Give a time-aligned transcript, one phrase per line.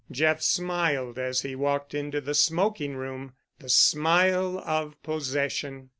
[0.09, 5.89] Jeff smiled as he walked into the smoking room—the smile of possession.